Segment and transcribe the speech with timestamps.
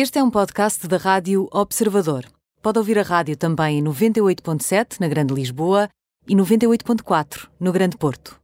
[0.00, 2.24] Este é um podcast da Rádio Observador.
[2.62, 5.88] Pode ouvir a rádio também em 98.7 na Grande Lisboa
[6.28, 8.38] e 98.4 no Grande Porto.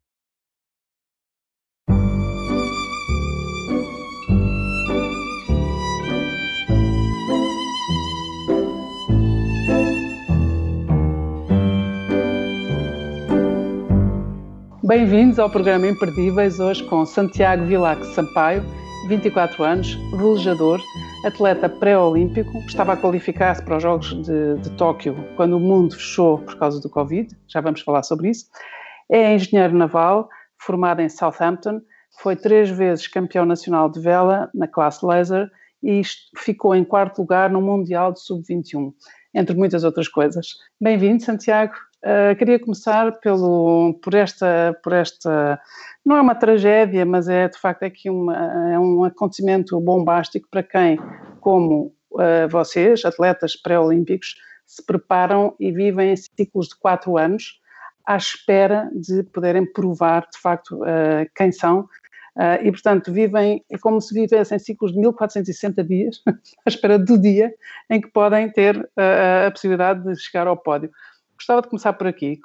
[14.82, 18.64] Bem-vindos ao programa Imperdíveis, hoje com Santiago Vilac Sampaio,
[19.07, 20.80] 24 anos, velejador,
[21.27, 26.38] atleta pré-olímpico, estava a qualificar-se para os Jogos de, de Tóquio quando o mundo fechou
[26.38, 28.46] por causa do Covid, já vamos falar sobre isso.
[29.10, 31.82] É engenheiro naval, formado em Southampton,
[32.23, 35.51] foi três vezes campeão nacional de vela na classe laser
[35.82, 36.01] e
[36.38, 38.91] ficou em quarto lugar no Mundial de Sub-21,
[39.34, 40.46] entre muitas outras coisas.
[40.80, 41.74] Bem-vindo, Santiago.
[42.05, 45.59] Uh, queria começar pelo, por, esta, por esta,
[46.05, 48.37] não é uma tragédia, mas é de facto aqui uma,
[48.71, 50.99] é um acontecimento bombástico para quem,
[51.41, 54.35] como uh, vocês, atletas pré-olímpicos,
[54.67, 57.59] se preparam e vivem em ciclos de quatro anos
[58.07, 61.89] à espera de poderem provar de facto uh, quem são.
[62.63, 66.21] e, portanto, vivem, é como se vivessem ciclos de 1460 dias,
[66.66, 67.55] à espera do dia
[67.89, 68.77] em que podem ter
[69.47, 70.91] a possibilidade de chegar ao pódio.
[71.37, 72.41] Gostava de começar por aqui,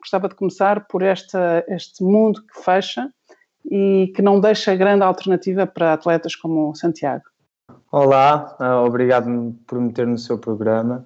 [0.00, 3.08] gostava de começar por esta, este mundo que fecha
[3.70, 7.24] e que não deixa grande alternativa para atletas como o Santiago.
[7.90, 11.04] Olá, ah, obrigado por me ter no seu programa.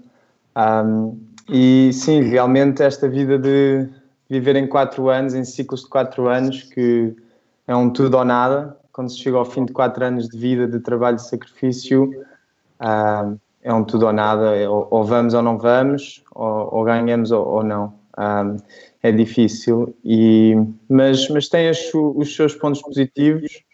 [0.56, 3.88] Um, e sim, realmente esta vida de
[4.28, 7.14] viver em quatro anos, em ciclos de quatro anos, que
[7.66, 10.66] é um tudo ou nada, quando se chega ao fim de quatro anos de vida,
[10.66, 12.10] de trabalho e sacrifício,
[12.80, 16.84] um, é um tudo ou nada, é ou, ou vamos ou não vamos, ou, ou
[16.84, 17.94] ganhamos ou, ou não.
[18.18, 18.56] Um,
[19.02, 20.54] é difícil, e,
[20.88, 23.64] mas, mas tem as, os seus pontos positivos,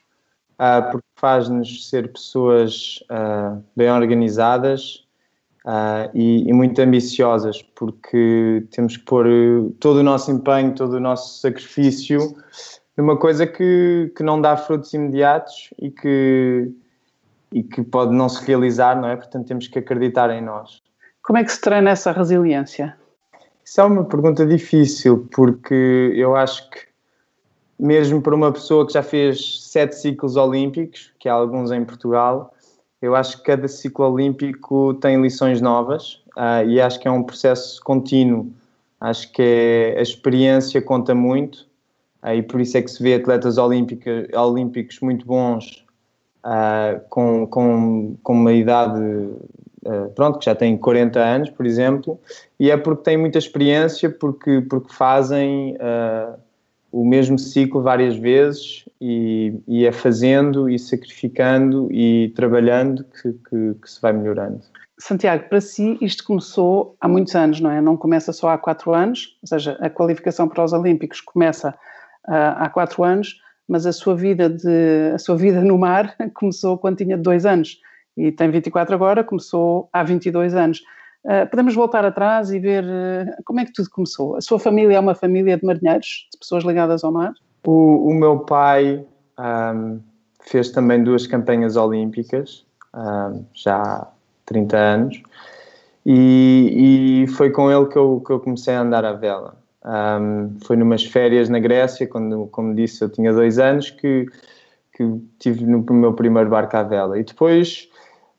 [0.55, 5.05] uh, porque faz-nos ser pessoas uh, bem organizadas
[5.67, 9.27] uh, e, e, muito ambiciosas, porque temos que pôr
[9.81, 12.37] todo o nosso empenho, todo o nosso sacrifício
[12.99, 16.69] numa coisa que, que não dá frutos imediatos e que
[17.53, 19.17] e que pode não se realizar, não é?
[19.17, 20.83] Portanto, temos que acreditar em nós.
[21.23, 22.97] Como é que se treina essa resiliência?
[23.65, 26.79] Isso é uma pergunta difícil, porque eu acho que,
[27.79, 32.55] mesmo para uma pessoa que já fez sete ciclos olímpicos, que há alguns em Portugal,
[33.01, 37.23] eu acho que cada ciclo olímpico tem lições novas uh, e acho que é um
[37.23, 38.51] processo contínuo.
[39.01, 41.67] Acho que é, a experiência conta muito
[42.23, 45.87] uh, e por isso é que se vê atletas olímpicos muito bons
[46.45, 52.19] uh, com, com, com uma idade, uh, pronto, que já tem 40 anos, por exemplo,
[52.59, 56.39] e é porque têm muita experiência, porque, porque fazem uh,
[56.91, 63.75] o mesmo ciclo várias vezes e, e, é fazendo e sacrificando e trabalhando que, que,
[63.81, 64.61] que se vai melhorando.
[64.99, 67.81] Santiago, para si isto começou há muitos anos, não é?
[67.81, 71.71] Não começa só há quatro anos, ou seja, a qualificação para os Olímpicos começa
[72.27, 76.79] uh, há quatro anos, mas a sua vida de a sua vida no mar começou
[76.79, 77.81] quando tinha dois anos
[78.19, 80.83] e tem 24 agora, começou há 22 anos.
[81.25, 84.37] Uh, podemos voltar atrás e ver uh, como é que tudo começou.
[84.37, 87.33] A sua família é uma família de marinheiros, de pessoas ligadas ao mar?
[87.65, 89.05] O, o meu pai
[89.39, 90.01] um,
[90.41, 94.09] fez também duas campanhas olímpicas, um, já há
[94.47, 95.23] 30 anos,
[96.05, 99.57] e, e, foi com ele que eu, que eu comecei a andar à vela.
[99.85, 104.27] Um, foi numas férias na Grécia, quando, como disse, eu tinha dois anos, que,
[104.93, 107.19] que tive no meu primeiro barco à vela.
[107.19, 107.89] E depois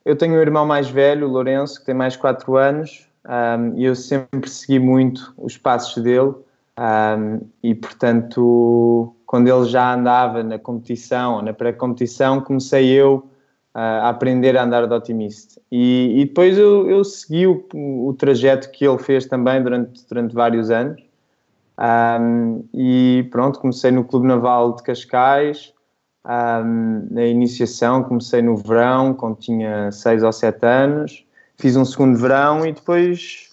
[0.05, 3.85] eu tenho um irmão mais velho, o Lourenço, que tem mais quatro anos, um, e
[3.85, 6.33] eu sempre segui muito os passos dele.
[6.79, 13.29] Um, e portanto, quando ele já andava na competição, na pré-competição, comecei eu
[13.75, 15.61] uh, a aprender a andar de otimista.
[15.71, 20.33] E, e depois eu, eu segui o, o, trajeto que ele fez também durante, durante
[20.33, 21.01] vários anos.
[21.79, 25.73] Um, e pronto, comecei no Clube Naval de Cascais,
[26.25, 31.25] um, na iniciação, comecei no verão, quando tinha 6 ou 7 anos,
[31.57, 33.49] fiz um segundo verão e depois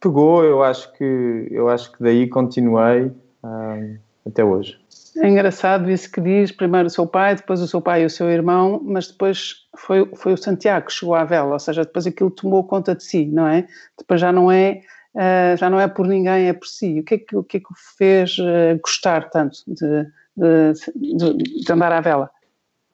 [0.00, 3.12] pegou, eu acho que, eu acho que daí continuei
[3.42, 4.78] um, até hoje.
[5.18, 8.10] É engraçado isso que diz, primeiro o seu pai, depois o seu pai e o
[8.10, 12.06] seu irmão, mas depois foi, foi o Santiago que chegou à vela, ou seja, depois
[12.06, 13.66] aquilo tomou conta de si, não é?
[13.98, 14.82] Depois já não é
[15.16, 17.00] uh, já não é por ninguém, é por si.
[17.00, 20.04] O que é que o, que é que o fez uh, gostar tanto de,
[20.36, 22.30] de, de, de, andar à vela?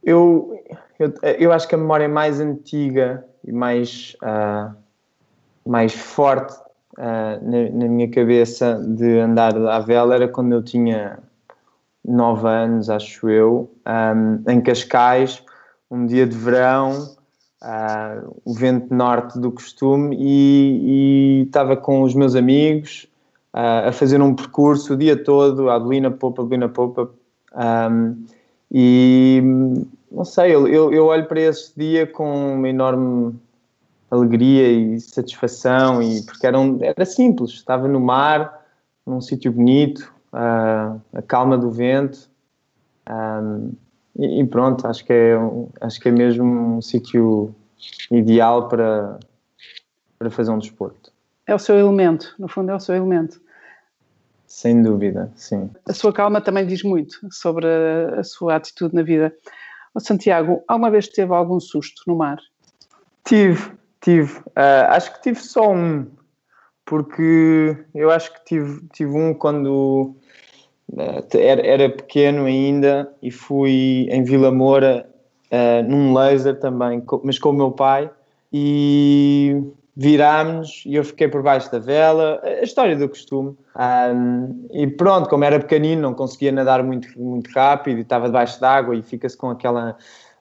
[0.03, 0.59] Eu,
[0.99, 4.75] eu, eu acho que a memória mais antiga e mais, uh,
[5.67, 6.61] mais forte
[6.97, 11.19] na, na, minha cabeça de andar à vela era quando eu tinha
[12.05, 15.43] nove anos, acho eu, um, em Cascais,
[15.91, 17.17] um dia de verão,
[17.63, 23.09] uh, o vento norte do costume e, estava com os meus amigos
[23.55, 27.11] uh, a fazer um percurso o dia todo, a Adelina Popa, Adelina Popa,
[27.55, 28.25] um,
[28.71, 29.43] e
[30.11, 33.35] não sei, eu, eu, olho para esse dia com uma enorme
[34.11, 38.63] alegria e satisfação, e, porque era, um, era simples, estava no mar,
[39.07, 42.31] num sítio bonito, uh, a calma do vento,
[43.09, 43.73] um,
[44.17, 45.35] e, e, pronto, acho que é,
[45.81, 46.45] acho que é mesmo
[46.77, 47.55] um sítio
[48.11, 49.19] ideal para,
[50.19, 51.13] para fazer um desporto.
[51.47, 53.41] É o seu elemento, no fundo é o seu elemento.
[54.47, 55.71] Sem dúvida, sim.
[55.89, 59.35] A sua calma também diz muito sobre a, a sua atitude na vida.
[59.99, 62.39] Santiago, alguma vez teve algum susto no mar?
[63.25, 64.39] Tive, tive.
[64.49, 66.07] Uh, acho que tive só um,
[66.85, 70.15] porque eu acho que tive, tive um quando
[71.35, 75.07] era, era, pequeno ainda e fui em Vila Moura
[75.51, 78.11] uh, num laser também, mas com o meu pai
[78.53, 79.63] e
[79.97, 83.57] virámos e eu fiquei por baixo da vela, a história do costume.
[83.77, 88.61] Um, e pronto, como era pequenino, não conseguia nadar muito, muito rápido e estava debaixo
[88.61, 89.97] d'água e fica-se com aquela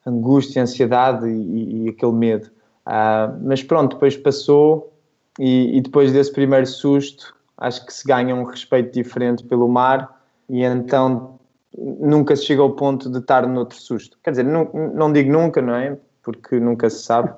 [0.06, 2.50] angústia, ansiedade e, e aquele medo.
[2.86, 4.92] Uh, mas pronto, depois passou
[5.38, 10.21] e, e, depois desse primeiro susto, acho que se ganha um respeito diferente pelo mar
[10.52, 11.40] e então
[11.76, 14.18] nunca se chega ao ponto de estar noutro susto.
[14.22, 15.98] Quer dizer, não, não digo nunca, não é?
[16.22, 17.32] Porque nunca se sabe.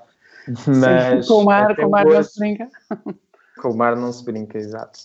[0.66, 2.68] Mas Sim, com o mar, com o mar hoje, não se brinca.
[3.56, 4.98] Com o mar não se brinca, exato.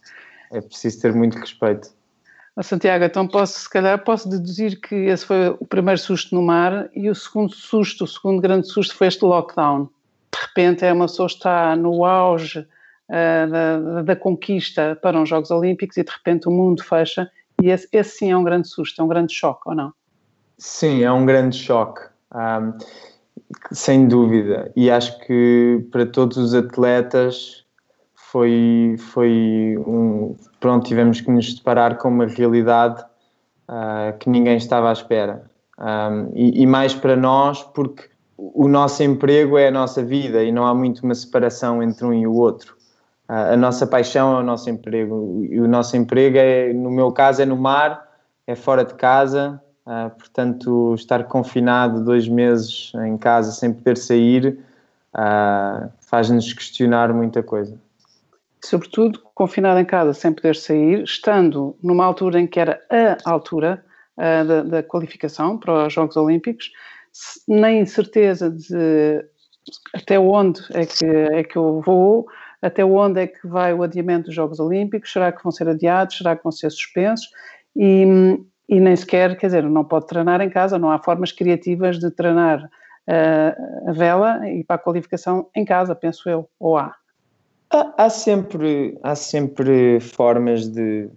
[0.51, 1.91] É preciso ter muito respeito.
[2.63, 6.89] Santiago, então posso, se calhar, posso deduzir que esse foi o primeiro susto no mar
[6.95, 9.85] e o segundo susto, o segundo grande susto foi este lockdown.
[10.33, 15.51] De repente é uma pessoa está no auge uh, da, da, conquista para os Jogos
[15.51, 19.01] Olímpicos e de repente o mundo fecha e esse, esse sim é um grande susto,
[19.01, 19.94] é um grande choque, ou não?
[20.57, 22.01] Sim, é um grande choque.
[22.33, 22.73] Um,
[23.71, 24.71] sem dúvida.
[24.75, 27.65] E acho que para todos os atletas
[28.15, 30.35] foi, foi um.
[30.59, 33.01] Pronto, tivemos que nos deparar com uma realidade
[33.69, 35.50] uh, que ninguém estava à espera.
[35.79, 40.51] Um, e, e, mais para nós, porque o nosso emprego é a nossa vida e
[40.51, 42.75] não há muito uma separação entre um e o outro.
[43.30, 45.46] A nossa paixão é o nosso emprego.
[45.50, 48.10] E o nosso emprego é, no meu caso, é no mar,
[48.46, 54.60] é fora de casa, Uh, portanto, estar confinado dois meses em casa sem poder sair
[55.16, 57.76] uh, faz-nos questionar muita coisa.
[58.64, 63.84] Sobretudo, confinado em casa sem poder sair, estando numa altura em que era a altura
[64.16, 66.72] uh, da, da, qualificação para os Jogos Olímpicos,
[67.48, 69.26] nem certeza de
[69.96, 72.28] até onde é que, é que eu vou,
[72.61, 76.17] até onde é que vai o adiamento dos Jogos Olímpicos, será que vão ser adiados,
[76.17, 77.29] será que vão ser suspensos?
[77.75, 78.06] E,
[78.67, 82.11] e nem sequer, quer dizer, não pode treinar em casa, não há formas criativas de
[82.11, 86.95] treinar uh, a vela e para a qualificação em casa, penso eu, ou há?
[87.71, 91.09] Há, há sempre, há sempre formas de,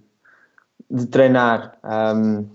[0.91, 2.47] de treinar um,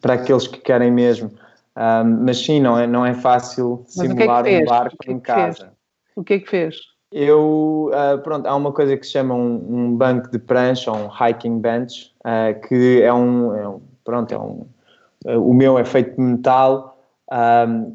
[0.00, 1.32] para aqueles que querem mesmo,
[1.76, 5.20] um, mas sim, não é, não é fácil simular é um barco que é em
[5.20, 5.56] casa.
[5.56, 5.72] Fez?
[6.14, 6.76] O que é que fez?
[7.10, 11.08] Eu, uh, pronto, há uma coisa que se chama um, um banco de prancha, um
[11.08, 14.66] hiking bench, uh, que é um, é um pronto, é um,
[15.24, 16.98] o meu é feito de metal,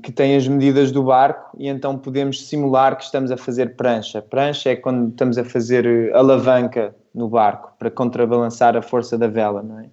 [0.04, 4.22] que tem as medidas do barco e então podemos simular que estamos a fazer prancha.
[4.22, 9.64] Prancha é quando estamos a fazer alavanca no barco para contrabalançar a força da vela,
[9.64, 9.86] não é?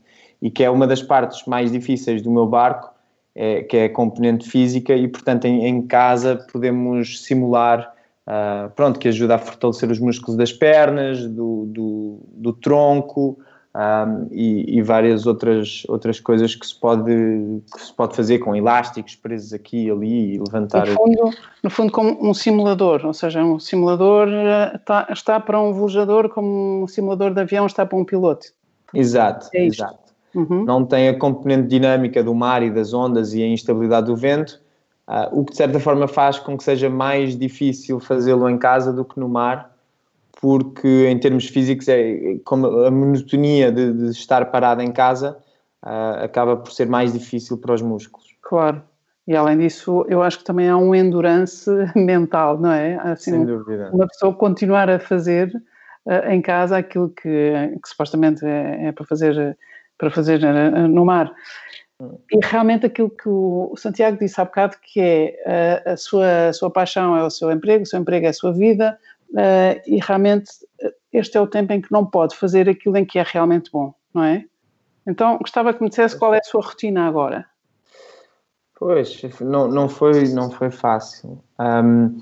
[0.43, 2.91] E que é uma das partes mais difíceis do meu barco,
[3.35, 7.93] é, que é a componente física e, portanto, em, em casa podemos simular,
[8.29, 13.39] uh, pronto, que ajuda a fortalecer os músculos das pernas, do, do, do tronco,
[13.75, 17.13] um, e, e, várias outras, outras coisas que se, pode,
[17.73, 20.89] que se pode fazer com elásticos presos aqui e ali e levantar.
[20.89, 21.31] No fundo,
[21.63, 24.29] no fundo como um simulador, ou seja, um simulador
[24.75, 28.49] está, eh, está para um velejador como um simulador de avião está para um piloto.
[28.93, 30.11] Exato, é exato.
[30.35, 30.65] Uhum.
[30.65, 34.61] Não tem a componente dinâmica do mar e das ondas e a instabilidade do vento,
[35.33, 39.05] o que de certa forma faz com que seja mais difícil fazê-lo em casa do
[39.05, 39.75] que no mar,
[40.41, 45.37] porque em termos físicos é como a monotonia de, de estar parado em casa
[45.85, 48.27] uh, acaba por ser mais difícil para os músculos.
[48.43, 48.83] Claro.
[49.27, 52.95] E além disso, eu acho que também há um endurance mental, não é?
[52.97, 53.91] Assim, Sem dúvida.
[53.93, 55.53] Uma pessoa continuar a fazer
[56.07, 59.57] uh, em casa aquilo que, que supostamente é, é, para fazer,
[59.99, 60.41] para fazer
[60.89, 61.31] no mar.
[62.31, 66.71] E realmente aquilo que o Santiago disse há bocado, que é a, sua, a sua
[66.71, 68.99] paixão é o seu emprego, o seu emprego é a sua vida,
[69.31, 73.05] uh, e realmente eh, este é o tempo em que não pode fazer aquilo em
[73.05, 74.45] que é realmente bom, não é?
[75.07, 77.47] Então gostava que me dissesse qual é a sua rotina agora.
[78.79, 81.43] Pois, não, não, foi, não foi fácil.
[81.59, 82.19] Um,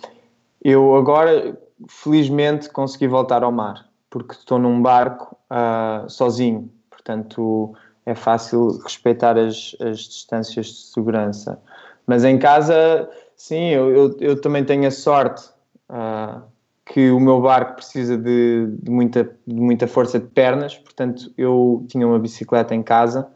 [0.62, 1.56] eu agora,
[1.88, 7.75] felizmente, consegui voltar ao mar, porque estou num barco uh, sozinho, portanto
[8.09, 11.61] é fácil respeitar as, as distâncias de segurança.
[12.07, 15.47] Mas em casa, sim, eu, eu, eu também tenho a sorte
[15.91, 16.41] uh,
[16.87, 21.85] que o meu barco precisa de, de, muita, de muita força de pernas, portanto eu
[21.87, 23.29] tinha uma bicicleta em casa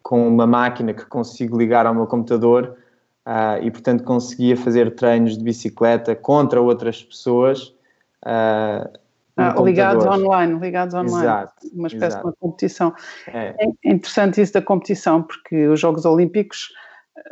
[0.00, 2.76] com uma máquina que consigo ligar ao meu computador
[3.26, 7.74] uh, e, portanto, conseguia fazer treinos de bicicleta contra outras pessoas.
[8.24, 8.88] Uh,
[9.40, 11.18] ah, ligados online, ligados online.
[11.18, 12.22] Exato, uma espécie exato.
[12.22, 12.94] de uma competição.
[13.28, 13.54] É.
[13.84, 16.68] é interessante isso da competição, porque os Jogos Olímpicos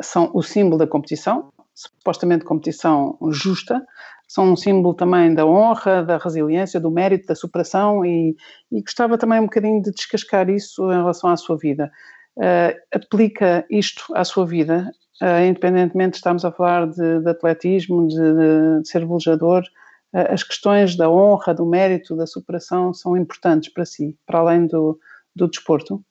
[0.00, 3.84] são o símbolo da competição, supostamente competição justa,
[4.26, 8.36] são um símbolo também da honra, da resiliência, do mérito, da superação e,
[8.70, 11.90] e gostava também um bocadinho de descascar isso em relação à sua vida
[12.38, 18.06] uh, aplica isto à sua vida, uh, independentemente de estarmos a falar de, de atletismo,
[18.08, 19.62] de, de, de ser velejador,
[20.12, 24.98] as questões da honra, do mérito, da superação são importantes para si, para além do,
[25.34, 26.02] do desporto?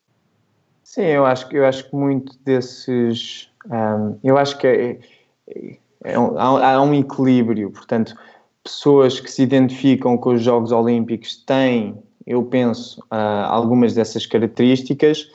[0.84, 3.50] Sim, eu acho, eu acho que muito desses.
[3.66, 5.00] Um, eu acho que é,
[6.04, 8.16] é um, há, um equilíbrio, portanto,
[8.64, 15.30] pessoas que se identificam com os Jogos Olímpicos têm, eu penso, uh, algumas dessas características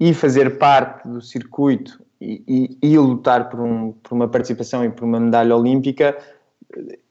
[0.00, 2.42] e fazer parte do circuito e,
[2.82, 6.16] e, e lutar por, um, por, uma participação e por uma medalha olímpica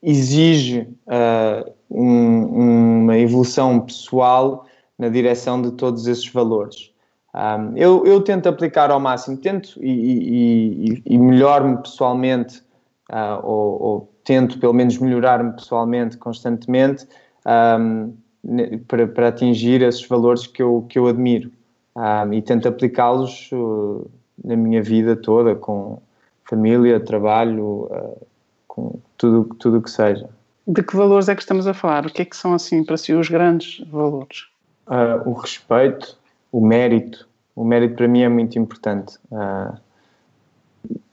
[0.02, 4.66] exige uh, um, uma evolução pessoal
[4.98, 6.92] na direção de todos esses valores.
[7.34, 12.62] Um, eu, eu, tento aplicar ao máximo, tento e, e, e melhor-me pessoalmente,
[13.10, 17.06] uh, ou, ou, tento pelo menos melhorar-me pessoalmente constantemente
[17.78, 18.14] um,
[18.88, 21.50] para, para, atingir esses valores que eu, que eu admiro
[21.94, 24.10] um, e tento aplicá-los uh,
[24.42, 26.00] na minha vida toda, com
[26.44, 28.26] família, trabalho, uh,
[28.66, 30.28] com tudo tudo que seja.
[30.66, 32.06] De que valores é que estamos a falar?
[32.06, 34.48] O que é que são, assim, para si, os grandes valores?
[34.88, 36.18] Uh, o respeito,
[36.50, 37.28] o mérito.
[37.54, 39.16] O mérito para mim é muito importante.
[39.30, 39.76] Uh,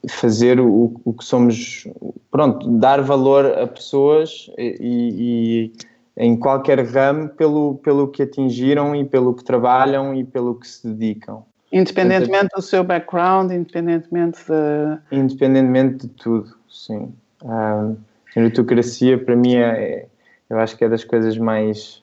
[0.08, 1.86] fazer o, o, que somos,
[2.30, 5.72] pronto, dar valor a pessoas e, e
[6.16, 10.86] em qualquer ramo pelo, pelo que atingiram e pelo que trabalham e pelo que se
[10.86, 11.44] dedicam.
[11.72, 15.16] Independentemente do seu background, independentemente de...
[15.16, 17.12] Independentemente de tudo, sim.
[17.44, 17.96] Um,
[18.34, 20.06] a meritocracia, para mim, é,
[20.48, 22.02] eu acho que é das coisas mais...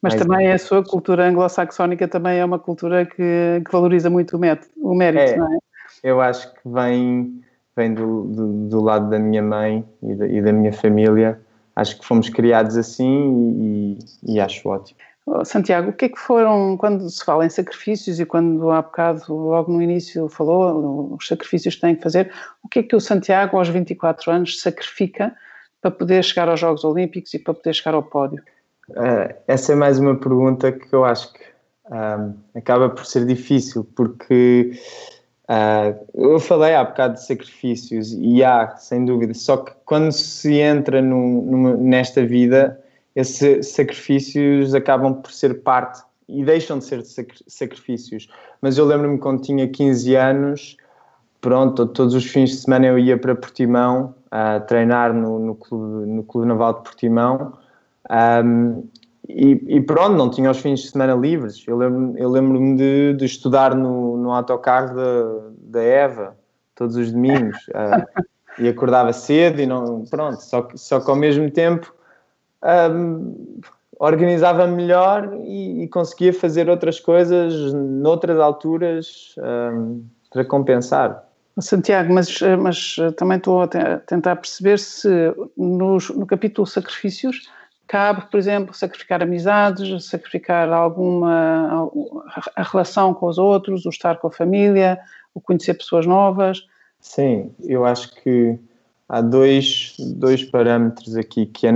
[0.00, 4.36] Mas mais também a sua cultura anglo-saxónica também é uma cultura que, que valoriza muito
[4.36, 5.58] o, método, o mérito, é, não é?
[6.02, 7.42] Eu acho que vem,
[7.74, 11.40] vem do, do, do lado da minha mãe e da, e da minha família,
[11.74, 14.98] acho que fomos criados assim e, e acho ótimo.
[15.44, 19.34] Santiago, o que é que foram, quando se fala em sacrifícios e quando há bocado,
[19.34, 22.30] logo no início, falou os sacrifícios que tem que fazer,
[22.62, 25.34] o que é que o Santiago, aos 24 anos, sacrifica
[25.82, 28.42] para poder chegar aos Jogos Olímpicos e para poder chegar ao pódio?
[28.90, 31.40] Uh, essa é mais uma pergunta que eu acho que
[31.90, 34.72] um, acaba por ser difícil, porque
[35.48, 40.54] Uh, eu falei há bocado de sacrifícios e há, sem dúvida, só que quando se
[40.58, 42.82] entra no, numa, nesta vida,
[43.16, 47.02] esses sacrifícios acabam por ser parte e deixam de ser
[47.46, 48.28] sacrifícios.
[48.60, 50.76] Mas eu lembro-me quando tinha 15 anos,
[51.40, 56.06] pronto, todos os fins de semana eu ia para Portimão a treinar no, no, clube,
[56.06, 57.54] no Clube Naval de Portimão.
[58.44, 58.84] Um,
[59.26, 61.64] e, e, pronto, não tinha os fins de semana livres.
[61.66, 66.36] Eu lembro-me lembro de, de, estudar no, no autocarro da, da Eva
[66.74, 68.22] todos os domingos uh,
[68.58, 70.04] e acordava cedo e não.
[70.04, 71.92] Pronto, só só que ao mesmo tempo
[72.66, 73.60] um,
[73.98, 81.24] organizava melhor e, e, conseguia fazer outras coisas noutras alturas um, para compensar.
[81.58, 83.68] Santiago, mas, mas também estou a
[84.06, 85.08] tentar perceber se
[85.56, 87.48] no, no capítulo Sacrifícios
[87.86, 91.90] cabe, por exemplo, sacrificar amizades, sacrificar alguma
[92.54, 94.98] a relação com os outros, o estar com a família,
[95.32, 96.66] o conhecer pessoas novas.
[97.00, 98.58] Sim, eu acho que
[99.08, 101.72] há dois, dois parâmetros aqui, que é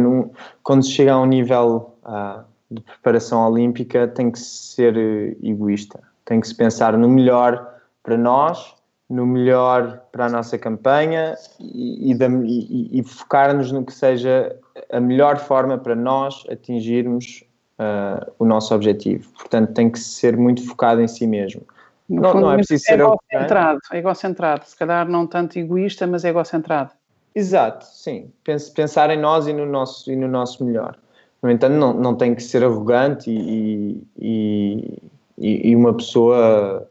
[0.63, 4.97] quando se chega a um nível uh, de preparação olímpica tem que ser
[5.43, 8.75] egoísta, tem que se pensar no melhor para nós,
[9.09, 14.57] no melhor para a nossa campanha e, e, e, e focar-nos no que seja
[14.93, 17.43] a melhor forma para nós atingirmos
[17.81, 19.29] uh, o nosso objetivo.
[19.33, 21.63] Portanto, tem que ser muito focado em si mesmo.
[22.09, 26.07] No não, fundo, não é preciso ser egocentrado, é egocentrado, se calhar não tanto egoísta,
[26.07, 26.93] mas egocentrado.
[27.35, 28.31] Exato, sim.
[28.75, 30.97] Pensar em nós e no nosso, e no nosso melhor.
[31.43, 35.03] No entanto, não, não tem que ser arrogante e, e,
[35.39, 36.87] e uma pessoa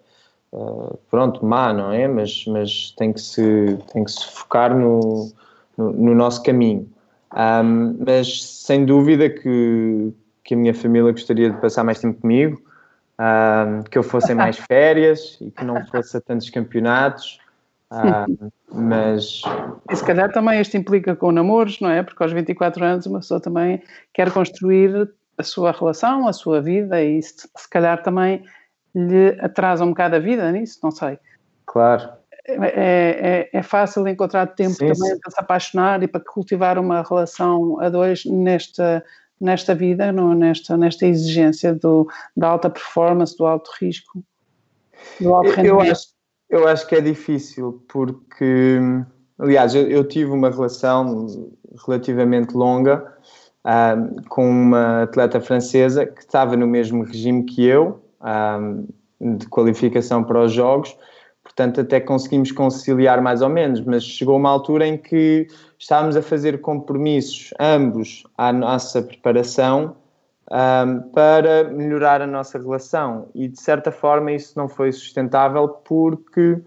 [0.52, 2.08] uh, pronto, má, não é?
[2.08, 5.32] Mas, mas tem, que se, tem que se focar no,
[5.78, 6.90] no, no nosso caminho.
[7.36, 10.12] Um, mas sem dúvida que,
[10.44, 12.60] que a minha família gostaria de passar mais tempo comigo,
[13.20, 17.40] um, que eu fosse em mais férias e que não fosse a tantos campeonatos.
[17.92, 19.42] Um, mas.
[19.90, 22.04] E se calhar também isto implica com namoros, não é?
[22.04, 23.82] Porque aos 24 anos uma pessoa também
[24.14, 28.44] quer construir a sua relação, a sua vida e se, se calhar também
[28.94, 31.18] lhe atrasa um bocado a vida nisso, não sei.
[31.66, 32.10] Claro.
[32.46, 35.20] É, é, é, fácil encontrar tempo sim, também sim.
[35.20, 39.06] para se apaixonar e para cultivar uma relação a dois nesta,
[39.40, 44.24] nesta vida, não, nesta, nesta exigência do, da alta performance, do alto risco,
[45.22, 45.86] do alto rendimento.
[45.86, 46.08] Eu acho,
[46.50, 48.80] eu acho que é difícil porque,
[49.38, 51.28] aliás, eu, eu tive uma relação
[51.86, 53.14] relativamente longa
[54.30, 58.02] com uma atleta francesa que estava no mesmo regime que eu,
[59.22, 60.98] de qualificação para os Jogos,
[61.44, 66.22] portanto até conseguimos conciliar mais ou menos, mas chegou uma altura em que estávamos a
[66.22, 69.96] fazer compromissos, ambos, à nossa preparação
[70.52, 76.60] um, para melhorar a nossa relação e de certa forma isso não foi sustentável porque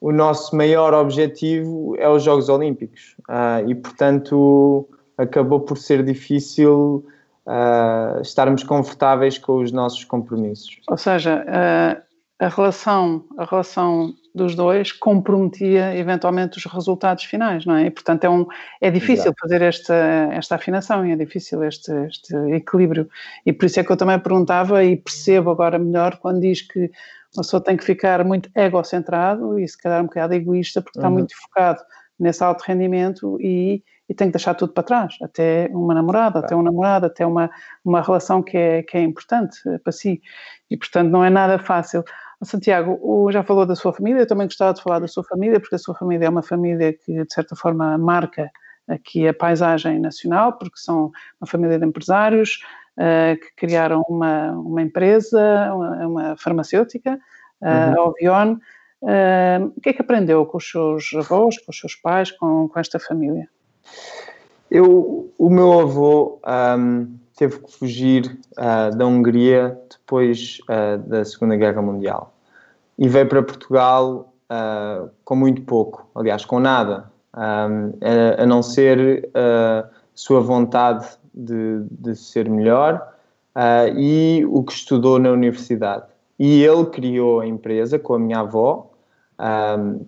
[0.00, 7.06] o nosso maior objetivo é os Jogos Olímpicos uh, e portanto acabou por ser difícil
[7.46, 10.80] uh, estarmos confortáveis com os nossos compromissos.
[10.88, 12.02] Ou seja, uh,
[12.38, 17.86] a relação, a relação dos dois comprometia eventualmente os resultados finais, não é?
[17.86, 18.46] E, portanto, é, um,
[18.80, 19.36] é difícil Exato.
[19.40, 19.94] fazer esta,
[20.32, 23.08] esta afinação e é difícil este, este equilíbrio.
[23.46, 26.90] E por isso é que eu também perguntava e percebo agora melhor quando diz que
[27.36, 31.02] uma pessoa tem que ficar muito egocentrado e se calhar um bocado egoísta porque uhum.
[31.02, 31.82] está muito focado
[32.18, 36.54] nesse alto rendimento e e tem que deixar tudo para trás, até uma namorada, até
[36.54, 37.50] um namorado, até uma,
[37.84, 40.20] uma relação que é, que é importante para si.
[40.70, 42.04] E, portanto, não é nada fácil.
[42.44, 45.74] Santiago, já falou da sua família, eu também gostava de falar da sua família, porque
[45.74, 48.50] a sua família é uma família que, de certa forma, marca
[48.88, 51.10] aqui a paisagem nacional, porque são
[51.40, 52.60] uma família de empresários
[52.98, 57.18] uh, que criaram uma, uma empresa, uma, uma farmacêutica,
[57.60, 58.00] uh, uhum.
[58.00, 58.56] a Ovion.
[59.02, 62.68] Uh, o que é que aprendeu com os seus avós, com os seus pais, com,
[62.68, 63.48] com esta família?
[64.70, 66.40] Eu, o meu avô
[66.78, 72.33] um, teve que fugir uh, da Hungria depois uh, da Segunda Guerra Mundial
[72.98, 77.92] e veio para Portugal uh, com muito pouco, aliás, com nada, um,
[78.38, 83.12] a, não ser a sua vontade de, de ser melhor
[83.96, 86.04] e o que estudou na universidade.
[86.38, 88.90] E ele criou a empresa com a minha avó,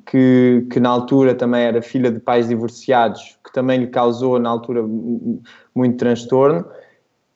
[0.07, 4.51] que, que, na altura também era filha de pais divorciados, que também lhe causou na
[4.51, 4.85] altura
[5.75, 6.65] muito transtorno,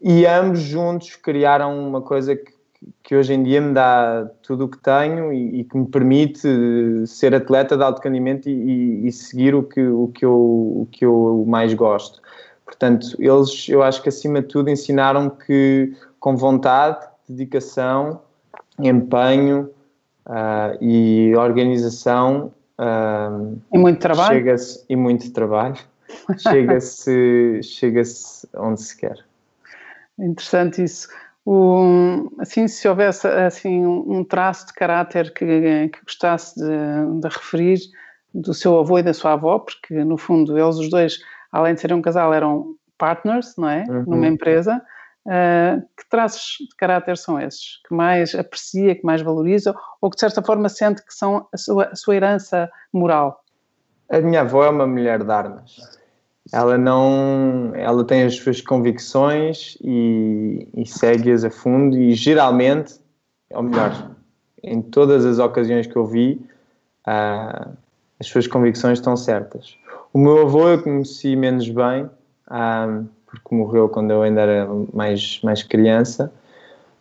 [0.00, 2.52] e ambos juntos criaram uma coisa que,
[3.02, 6.48] que hoje em dia me dá tudo o que tenho e, e que me permite
[7.06, 11.04] ser atleta de alto rendimento e, e, seguir o que, o, que eu, o que
[11.04, 12.22] eu mais gosto.
[12.64, 18.22] Portanto, eles, eu acho que acima de tudo ensinaram que com vontade, dedicação,
[18.78, 19.70] empenho,
[20.26, 22.52] uh, e organização.
[22.78, 24.34] Uh, e muito trabalho.
[24.34, 24.56] Chega
[24.88, 25.76] e muito trabalho.
[26.38, 28.02] Chega-se chega
[28.56, 29.18] onde se quer.
[30.18, 31.08] Interessante isso.
[31.44, 37.78] O, assim, se houvesse assim, um traço de caráter que, que gostasse de, de, referir
[38.32, 41.18] do seu avô e da sua avó, porque no fundo eles os dois,
[41.50, 43.84] além de serem um casal, eram partners, não é?
[43.88, 44.04] Uhum.
[44.06, 44.80] Numa empresa.
[45.26, 47.80] Uh, que traços de caráter são esses?
[47.86, 51.56] Que mais aprecia, que mais valoriza ou que de certa forma sente que são a
[51.56, 53.42] sua, a sua herança moral?
[54.10, 55.99] A minha avó é uma mulher de armas.
[56.52, 62.94] Ela não, ela tem as suas convicções e, e segue-as a fundo e geralmente,
[63.50, 64.10] ou melhor,
[64.62, 66.40] em todas as ocasiões que eu vi,
[67.06, 67.70] uh,
[68.18, 69.76] as suas convicções estão certas.
[70.12, 72.04] O meu avô eu conheci menos bem.
[72.48, 76.32] Uh, porque morreu quando eu ainda era mais, mais criança.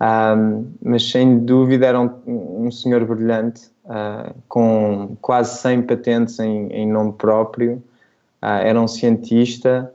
[0.02, 6.68] Um, mas sem dúvida era um, um senhor brilhante, uh, com quase 100 patentes em,
[6.68, 7.84] em nome próprio,
[8.41, 9.91] uh, era um cientista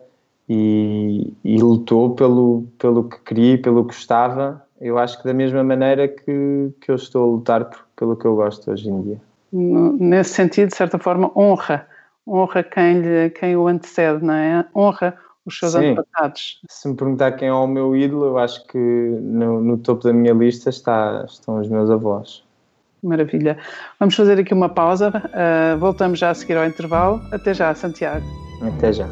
[0.48, 4.62] e, e, lutou pelo, pelo que queria e pelo que gostava.
[4.80, 8.26] Eu acho que da mesma maneira que, que eu estou a lutar por, pelo que
[8.26, 9.20] eu gosto hoje em dia.
[9.52, 11.87] Nesse sentido, de certa forma, honra,
[12.26, 14.66] honra quem, lhe, quem o antecede, não é?
[14.74, 15.92] Honra os seus Sim.
[15.92, 16.61] antepassados.
[16.68, 20.12] Se me perguntar quem é o meu ídolo, eu acho que no, no topo da
[20.12, 22.43] minha lista está, estão os meus avós.
[23.05, 23.59] Maravilha.
[24.01, 25.11] Vamos fazer aqui uma pausa.
[25.11, 27.21] Uh, voltamos já a seguir ao intervalo.
[27.33, 28.25] Até já, Santiago.
[28.62, 29.07] Até já.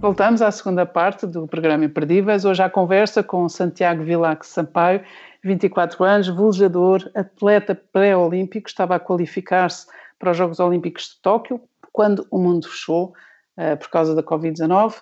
[0.00, 2.44] Voltamos à segunda parte do programa Imperdíveis.
[2.44, 5.02] Hoje à conversa com Santiago Vilac Sampaio,
[5.44, 9.86] 24 anos, velejador, atleta pré-olímpico, estava a qualificar-se
[10.18, 11.60] para os Jogos Olímpicos de Tóquio,
[11.92, 13.12] quando o mundo fechou
[13.56, 14.94] uh, por causa da Covid-19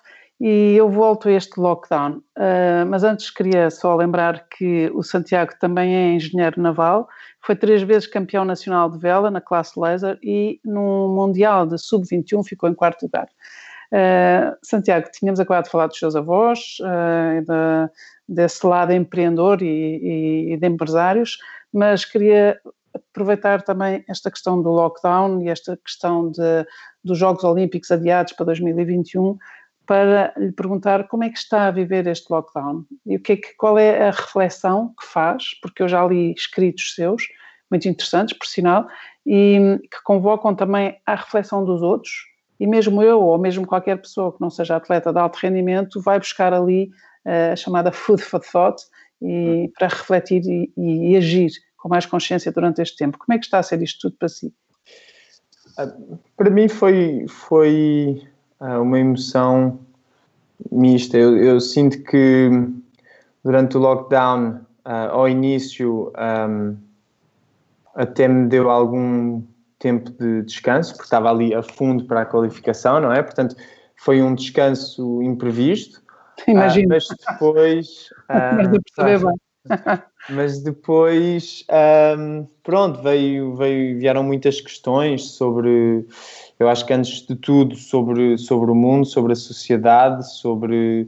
[0.43, 2.17] e eu volto a este lockdown.
[2.35, 7.07] Uh, mas antes queria só lembrar que o Santiago também é engenheiro naval,
[7.41, 12.43] foi três vezes campeão nacional de vela na classe laser e no Mundial de Sub-21
[12.43, 13.27] ficou em quarto lugar.
[13.93, 17.91] Uh, Santiago, tínhamos acabado de falar dos seus avós, uh, de,
[18.27, 21.37] desse lado empreendedor e, e, e, de empresários,
[21.71, 22.59] mas queria
[22.95, 26.65] aproveitar também esta questão do lockdown e esta questão de,
[27.03, 29.37] dos Jogos Olímpicos adiados para 2021
[29.91, 33.35] para lhe perguntar como é que está a viver este lockdown e o que é
[33.35, 37.27] que, qual é a reflexão que faz, porque eu já li escritos seus,
[37.69, 38.87] muito interessantes, por sinal,
[39.25, 42.09] e que convocam também à reflexão dos outros,
[42.57, 46.17] e mesmo eu, ou mesmo qualquer pessoa que não seja atleta de alto rendimento, vai
[46.17, 46.89] buscar ali
[47.25, 48.81] uh, a chamada food for thought
[49.21, 53.17] e, para refletir e, e, agir com mais consciência durante este tempo.
[53.17, 54.53] Como é que está a ser isto tudo para si?
[55.77, 55.91] Ah,
[56.37, 58.21] para mim foi, foi
[58.61, 59.79] uma emoção
[60.71, 61.17] mista.
[61.17, 62.49] Eu, eu, sinto que
[63.43, 66.11] durante o lockdown, uh, ao início,
[66.49, 66.77] um,
[67.95, 69.41] até me deu algum
[69.79, 73.21] tempo de descanso, porque estava ali a fundo para a qualificação, não é?
[73.23, 73.55] Portanto,
[73.95, 76.01] foi um descanso imprevisto.
[76.47, 76.95] Imagina.
[76.95, 78.09] Uh, mas depois.
[78.29, 79.21] Uh, mas
[80.63, 81.65] depois,
[82.17, 86.05] um, pronto, veio, veio, vieram muitas questões sobre.
[86.59, 91.07] Eu acho que antes de tudo sobre, sobre o mundo, sobre a sociedade, sobre,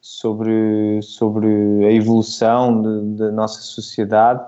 [0.00, 1.46] sobre, sobre
[1.84, 4.42] a evolução da nossa sociedade.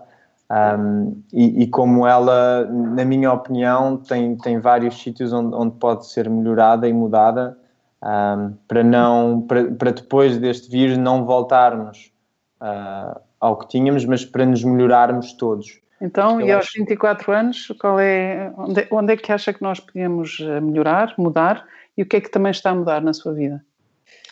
[0.49, 6.07] Um, e, e, como ela, na minha opinião, tem, tem vários sítios onde, onde pode
[6.07, 7.59] ser melhorada e mudada
[8.03, 12.13] um, para, não, para, para depois deste vírus não voltarmos
[12.61, 15.81] uh, ao que tínhamos, mas para nos melhorarmos todos.
[16.01, 19.81] Então, Eu e aos 24 anos, qual é, onde, onde é que acha que nós
[19.81, 23.33] podíamos eh, melhorar, mudar e o que é que também está a mudar na sua
[23.33, 23.65] vida?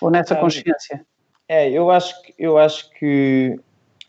[0.01, 1.05] Ou nessa consciência?
[1.49, 3.59] É, eu acho que, eu acho que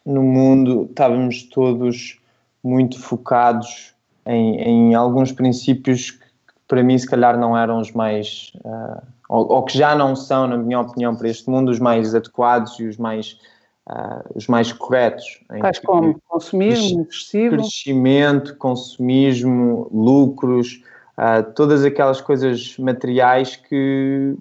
[0.06, 2.20] no mundo estávamos todos
[2.64, 3.94] muito focados
[4.26, 6.20] em, em alguns princípios que
[6.68, 10.48] para mim se calhar não eram os mais uh, ou, ou, que já não são,
[10.48, 13.40] na minha opinião, para este mundo os mais adequados e os mais
[13.90, 15.44] uh, os mais corretos.
[15.62, 20.84] Tais como consumismo excessivo, crescimento, consumismo, lucros,
[21.18, 24.36] uh, todas aquelas coisas materiais que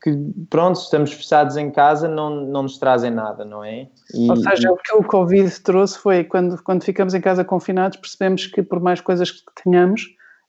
[0.00, 0.16] que,
[0.48, 3.88] pronto, estamos fechados em casa, não, não nos trazem nada, não é?
[4.14, 4.70] E, Ou seja, e...
[4.70, 8.80] o que o Covid trouxe foi, quando, quando ficamos em casa confinados, percebemos que por
[8.80, 10.02] mais coisas que tenhamos,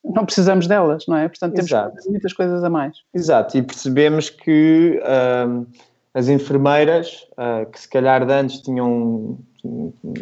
[0.03, 1.27] não precisamos delas, não é?
[1.27, 1.71] Portanto, temos
[2.07, 2.97] muitas coisas a mais.
[3.13, 5.65] Exato, e percebemos que uh,
[6.13, 9.37] as enfermeiras, uh, que se calhar de antes tinham,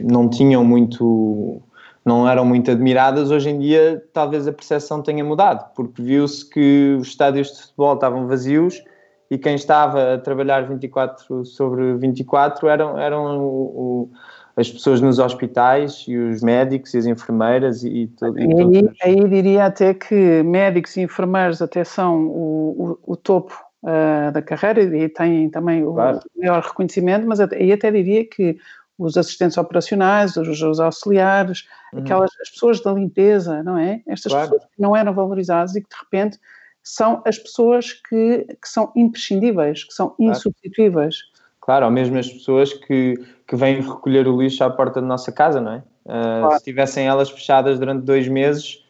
[0.03, 1.61] não tinham muito
[2.03, 6.95] não eram muito admiradas, hoje em dia talvez a percepção tenha mudado, porque viu-se que
[6.97, 8.81] os estádios de futebol estavam vazios
[9.29, 14.11] e quem estava a trabalhar 24 sobre 24 eram, eram o, o,
[14.55, 18.39] as pessoas nos hospitais e os médicos e as enfermeiras e, e tudo.
[18.39, 24.31] E aí, aí, diria até que médicos e enfermeiros até são o, o topo uh,
[24.31, 26.19] da carreira e têm também claro.
[26.35, 28.57] o maior reconhecimento, mas aí até diria que
[28.97, 31.99] os assistentes operacionais, os, os auxiliares, uhum.
[31.99, 34.01] aquelas as pessoas da limpeza, não é?
[34.07, 34.49] Estas claro.
[34.49, 36.39] pessoas que não eram valorizadas e que de repente
[36.83, 41.17] são as pessoas que, que são imprescindíveis, que são insubstituíveis.
[41.61, 45.31] Claro, ou mesmo as pessoas que, que vêm recolher o lixo à porta da nossa
[45.31, 45.77] casa, não é?
[46.05, 46.57] Uh, claro.
[46.57, 48.86] Se tivessem elas fechadas durante dois meses,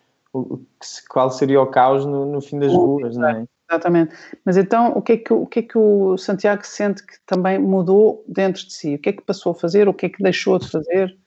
[1.10, 3.46] qual seria o caos no, no fim das ruas, não é?
[3.70, 4.16] Exatamente.
[4.46, 7.60] Mas então, o que, é que, o que é que o Santiago sente que também
[7.60, 8.96] mudou dentro de si?
[8.96, 9.90] O que é que passou a fazer?
[9.90, 11.18] O que é que deixou de fazer?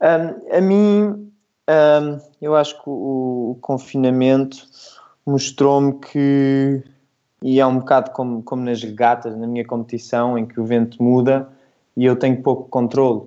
[0.00, 1.32] Um, a mim,
[1.70, 4.56] um, eu acho que o, o confinamento
[5.24, 6.82] mostrou-me que,
[7.40, 11.00] e é um bocado como, como nas regatas, na minha competição, em que o vento
[11.00, 11.48] muda
[11.96, 13.20] e eu tenho pouco controle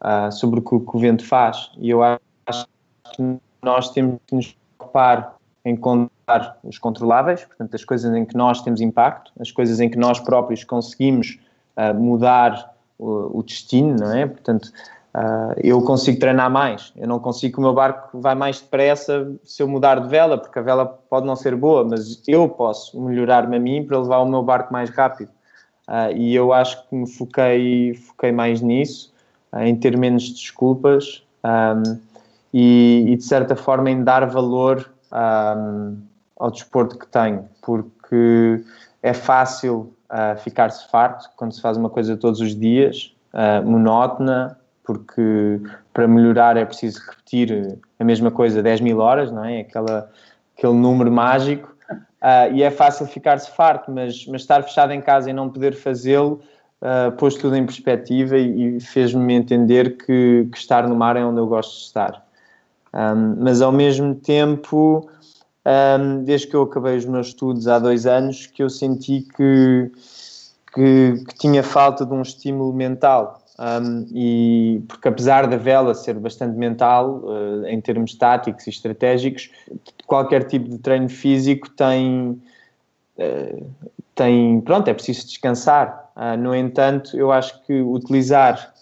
[0.00, 1.70] uh, sobre o que, que, o vento faz.
[1.78, 2.66] E eu acho
[3.14, 8.36] que nós temos que nos preocupar em contar os controláveis, portanto, as coisas em que
[8.36, 11.38] nós temos impacto, as coisas em que nós próprios conseguimos
[11.76, 14.26] uh, mudar o, o, destino, não é?
[14.26, 14.72] Portanto,
[15.12, 16.92] Uh, eu consigo treinar mais.
[16.96, 20.38] Eu não consigo que o meu barco vá mais depressa se eu mudar de vela,
[20.38, 24.18] porque a vela pode não ser boa, mas eu posso melhorar-me a mim para levar
[24.18, 25.30] o meu barco mais rápido.
[25.88, 29.12] Uh, e eu acho que me foquei, foquei mais nisso,
[29.58, 31.98] em ter menos desculpas um,
[32.52, 35.98] e, e, de certa forma, em dar valor um,
[36.38, 38.64] ao desporto que tenho, porque
[39.02, 44.58] é fácil uh, ficar-se farto quando se faz uma coisa todos os dias, uh, monótona,
[44.84, 45.60] porque
[45.92, 49.60] para melhorar é preciso repetir a mesma coisa 10 mil horas, não é?
[49.60, 50.10] Aquela,
[50.56, 51.74] aquele número mágico.
[51.90, 55.74] Uh, e é fácil ficar-se farto, mas, mas estar fechado em casa e não poder
[55.74, 56.40] fazê-lo
[56.80, 61.24] uh, pôs tudo em perspectiva e, e fez-me entender que, que, estar no mar é
[61.24, 62.26] onde eu gosto de estar.
[62.92, 65.08] Um, mas ao mesmo tempo,
[65.64, 69.92] um, desde que eu acabei os meus estudos há dois anos, que eu senti que,
[70.74, 73.40] que, que tinha falta de um estímulo mental.
[73.60, 79.50] Um, e porque apesar da vela ser bastante mental uh, em termos táticos e estratégicos,
[80.06, 82.40] qualquer tipo de treino físico tem
[83.18, 83.66] uh,
[84.14, 86.10] tem pronto é preciso descansar.
[86.16, 88.72] Uh, no entanto, eu acho que utilizar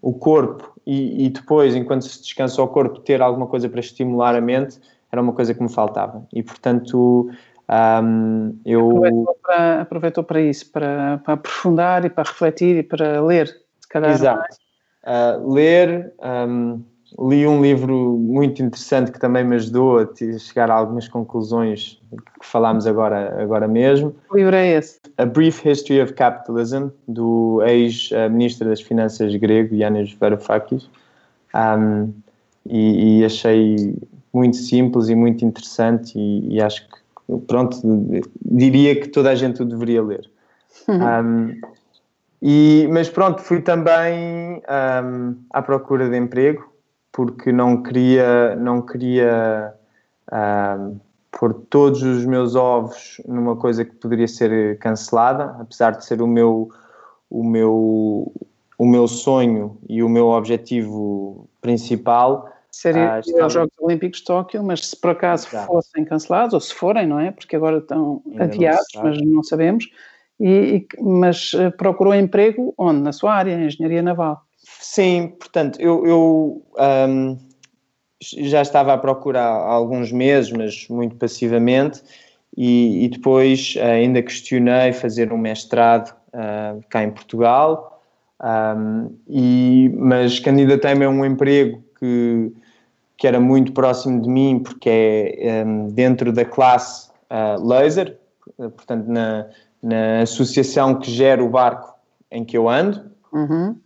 [0.00, 4.34] o corpo e, e, depois, enquanto se descansa o corpo, ter alguma coisa para estimular
[4.34, 4.78] a mente
[5.12, 6.26] era uma coisa que me faltava.
[6.32, 7.30] E portanto
[7.70, 8.88] um, eu...
[8.88, 13.46] aproveitou, para, aproveitou para isso, para, para, aprofundar e para refletir e para ler,
[13.80, 14.10] se calhar.
[14.10, 14.56] Exato.
[15.04, 16.82] Uh, ler, um,
[17.18, 22.00] li um livro muito interessante que também me ajudou a chegar a algumas conclusões
[22.40, 24.14] que falámos agora, agora mesmo.
[24.30, 25.00] O livro é esse?
[25.18, 30.88] A Brief History of Capitalism, do ex-ministro das Finanças grego, Yanis Varoufakis.
[31.54, 32.12] Um,
[32.66, 33.96] e, e, achei
[34.32, 37.80] muito simples e muito interessante e, e acho que pronto,
[38.44, 40.30] diria que toda a gente o deveria ler.
[40.86, 41.00] Uhum.
[41.02, 41.60] Um,
[42.42, 44.62] e, mas pronto, fui também
[45.04, 46.69] um, à procura de emprego
[47.12, 49.74] porque não queria, não queria
[50.32, 50.98] um,
[51.30, 56.26] pôr todos os meus ovos numa coisa que poderia ser cancelada, apesar de ser o
[56.26, 56.70] meu,
[57.28, 58.32] o meu,
[58.78, 64.62] o meu sonho e o meu objetivo principal Seria ah, os Jogos Olímpicos de Tóquio,
[64.62, 65.66] mas se por acaso Exato.
[65.66, 67.32] fossem cancelados, ou se forem, não é?
[67.32, 69.90] Porque agora estão Ainda adiados, não mas não sabemos.
[70.38, 73.00] E, e, mas uh, procurou emprego onde?
[73.00, 74.42] Na sua área, engenharia naval.
[74.80, 76.66] Sim, portanto, eu, eu
[77.08, 77.38] um,
[78.20, 82.02] já estava à procura há alguns meses, mas muito passivamente,
[82.56, 88.02] e, e depois uh, ainda questionei fazer um mestrado uh, cá em Portugal,
[88.42, 92.50] um, e, mas candidatei-me a um emprego que,
[93.18, 98.18] que era muito próximo de mim, porque é um, dentro da classe uh, laser,
[98.56, 99.46] portanto, na,
[99.82, 101.94] na associação que gera o barco
[102.30, 103.10] em que eu ando.
[103.30, 103.76] Uhum.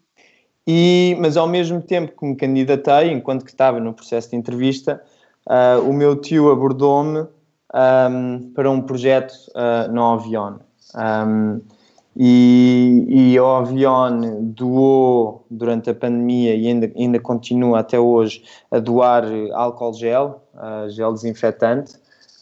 [0.66, 5.02] E, mas ao mesmo tempo que me candidatei, enquanto que estava no processo de entrevista,
[5.46, 7.26] uh, o meu tio abordou-me
[7.74, 10.56] um, para um projeto uh, no Avion.
[10.94, 11.60] Um,
[12.16, 18.78] e, e o Avion doou durante a pandemia e ainda, ainda continua até hoje a
[18.78, 21.92] doar álcool gel, uh, gel desinfetante.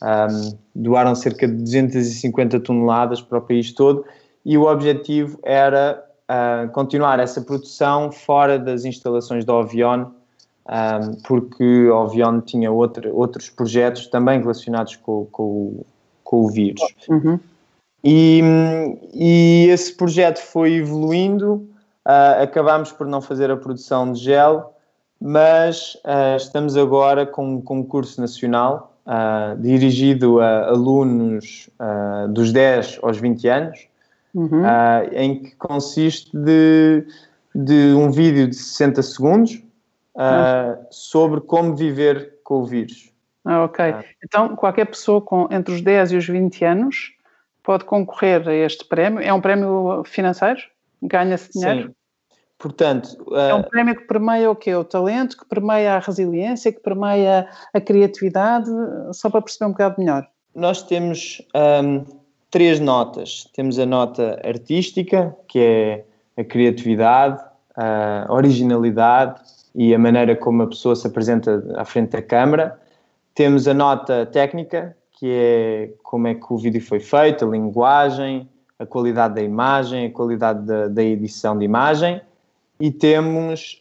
[0.02, 4.04] Um, doaram cerca de 250 toneladas para o país todo
[4.44, 10.06] e o objetivo era uh, continuar essa produção fora das instalações do Avion,
[10.68, 15.84] um, porque o Avion tinha outro, outros projetos também relacionados com, com,
[16.22, 16.82] com o vírus.
[17.08, 17.38] Uhum.
[18.04, 18.42] E,
[19.12, 21.68] e esse projeto foi evoluindo,
[22.06, 24.74] uh, acabámos por não fazer a produção de gel,
[25.20, 31.70] mas uh, estamos agora com um concurso nacional uh, dirigido a alunos
[32.30, 33.86] dos 10 aos 20 anos,
[34.34, 34.62] uhum.
[35.12, 37.06] em que consiste de,
[37.54, 39.62] de, um vídeo de 60 segundos
[40.14, 40.86] uhum.
[40.90, 43.12] sobre como viver com o vírus.
[43.44, 43.94] Ah, ok.
[44.24, 47.12] Então, qualquer pessoa com entre os 10 e os 20 anos
[47.62, 49.20] pode concorrer a este prémio?
[49.20, 50.60] É um prémio financeiro?
[51.02, 51.88] Ganha-se dinheiro?
[51.88, 51.94] Sim.
[52.58, 53.36] Portanto, uh...
[53.36, 54.72] é um prémio que permeia o quê?
[54.74, 58.70] O talento, que permeia a resiliência, que permeia a criatividade,
[59.12, 60.24] só para perceber um bocado melhor.
[60.54, 62.04] Nós temos um,
[62.52, 63.48] três notas.
[63.52, 66.04] Temos a nota artística, que é
[66.40, 67.42] a criatividade,
[67.74, 69.40] a originalidade
[69.74, 72.78] e a maneira como a pessoa se apresenta à frente da câmara.
[73.34, 78.46] Temos a nota técnica, que é como é que o vídeo foi feito, a linguagem,
[78.78, 82.20] a qualidade da imagem, a qualidade da, da edição de imagem
[82.78, 83.80] e temos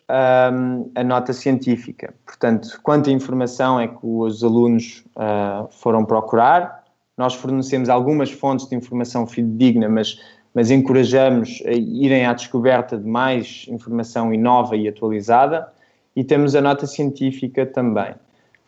[0.53, 2.13] um, a nota científica.
[2.25, 6.81] Portanto, quanta informação é que os alunos uh, foram procurar.
[7.21, 10.19] Nós fornecemos algumas fontes de informação fidedigna, mas,
[10.55, 15.71] mas encorajamos a irem à descoberta de mais informação nova e atualizada.
[16.15, 18.15] E temos a nota científica também.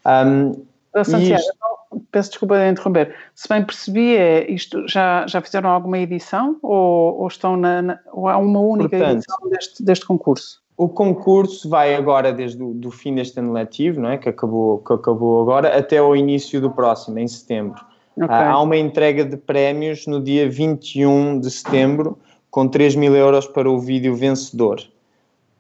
[0.06, 0.54] Um,
[1.04, 2.06] Santiago, isto...
[2.12, 3.16] peço desculpa de interromper.
[3.34, 8.00] Se bem percebi, é isto já, já fizeram alguma edição ou, ou estão na, na,
[8.12, 10.62] ou há uma única Portanto, edição deste, deste concurso?
[10.78, 14.18] O concurso vai agora desde o do fim deste ano letivo, não é?
[14.20, 17.84] que, acabou, que acabou agora, até ao início do próximo, em setembro.
[18.16, 18.36] Okay.
[18.36, 22.18] Há uma entrega de prémios no dia 21 de setembro,
[22.52, 24.82] com 3 mil euros para o vídeo vencedor.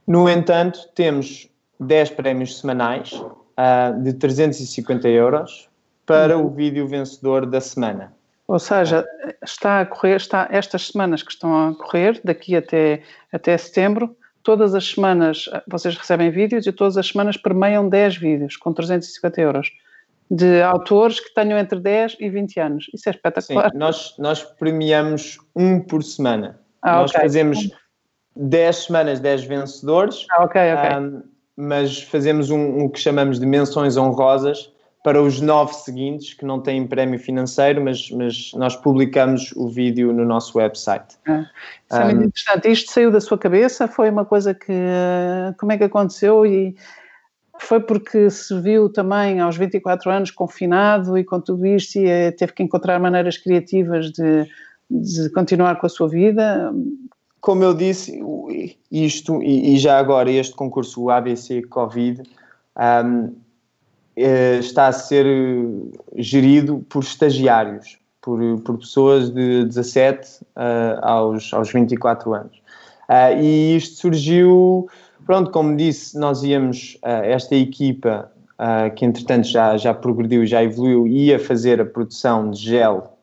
[0.05, 5.69] No entanto, temos 10 prémios semanais uh, de 350 euros
[6.05, 6.45] para uhum.
[6.45, 8.13] o vídeo vencedor da semana.
[8.47, 9.05] Ou seja,
[9.41, 14.75] está a correr, está, estas semanas que estão a correr, daqui até, até setembro, todas
[14.75, 19.71] as semanas vocês recebem vídeos e todas as semanas permeiam 10 vídeos com 350 euros
[20.29, 22.85] de autores que tenham entre 10 e 20 anos.
[22.93, 23.71] Isso é espetacular.
[23.71, 26.59] Sim, nós, nós premiamos um por semana.
[26.81, 27.21] Ah, nós okay.
[27.21, 27.69] fazemos
[28.35, 30.25] 10 semanas, 10 vencedores.
[30.31, 30.97] Ah, ok, ok.
[30.97, 31.23] Um,
[31.55, 34.71] mas fazemos um, um, que chamamos de menções honrosas
[35.03, 40.13] para os nove seguintes que não têm prémio financeiro, mas, mas nós publicamos o vídeo
[40.13, 41.17] no nosso website.
[41.27, 41.45] Ah,
[41.91, 42.71] isso é muito interessante.
[42.71, 43.87] Isto saiu da sua cabeça?
[43.87, 44.73] Foi uma coisa que.
[45.59, 46.45] Como é que aconteceu?
[46.45, 46.75] E
[47.59, 52.31] foi porque se viu também aos 24 anos confinado e com tudo isto e eh,
[52.31, 54.47] teve que encontrar maneiras criativas de,
[54.89, 56.73] de continuar com a sua vida?
[57.39, 58.21] Como eu disse,
[58.91, 62.23] isto e, já agora este concurso, o ABC Covid,
[62.77, 63.33] um,
[64.15, 65.25] eh, está a ser
[66.15, 72.61] gerido por estagiários, por, por pessoas de 17 uh, aos, aos 24 anos.
[73.09, 74.87] Uh, e isto surgiu,
[75.25, 78.31] pronto, como disse, nós íamos, uh, esta equipa,
[78.95, 83.17] que entretanto já, já progrediu, já evoluiu, ia fazer a produção de gel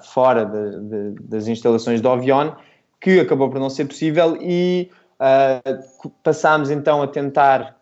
[0.00, 2.50] fora de, de, das instalações do Ovion,
[3.00, 4.90] que acabou por não ser possível e
[6.24, 7.76] passámos então a tentar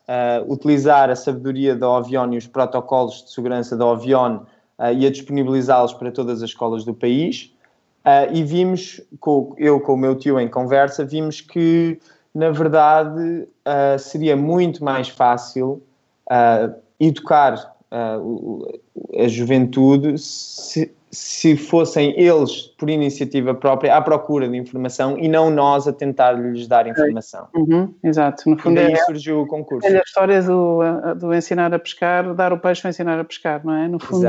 [0.46, 4.40] utilizar a sabedoria da Ovion e os protocolos de segurança da Ovion
[4.94, 7.50] e a disponibilizá-los para todas as escolas do país.
[8.32, 9.00] E vimos,
[9.56, 11.98] eu com o meu tio em conversa, vimos que,
[12.34, 13.48] na verdade,
[13.98, 15.82] seria muito mais fácil
[16.98, 25.28] educar a juventude se, se fossem eles, por iniciativa própria, à procura de informação e
[25.28, 27.48] não nós a tentar lhes dar informação.
[27.54, 28.48] Uhum, exato.
[28.48, 29.88] No fundo, e daí é, surgiu o concurso.
[29.88, 30.80] É a história do,
[31.18, 33.88] do ensinar a pescar, dar o peixe para ensinar a pescar, não é?
[33.88, 34.26] No fundo,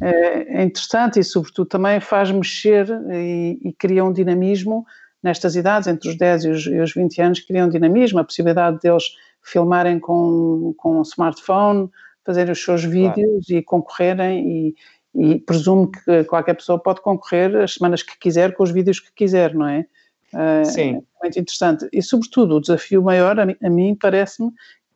[0.00, 4.86] é, é, interessante e, sobretudo, também faz mexer e, e, cria um dinamismo
[5.22, 8.24] nestas idades, entre os 10 e os, e os 20 anos, cria um dinamismo, a
[8.24, 9.04] possibilidade deles
[9.42, 11.88] filmarem com, com um smartphone,
[12.24, 13.60] fazerem os seus vídeos claro.
[13.60, 14.74] e concorrerem e
[15.16, 19.10] e presumo que qualquer pessoa pode concorrer as semanas que quiser com os vídeos que
[19.14, 19.86] quiser, não é?
[20.34, 20.96] Ah, Sim.
[20.96, 21.88] É muito interessante.
[21.90, 24.48] E, sobretudo, o desafio maior, a mim, mim parece-me,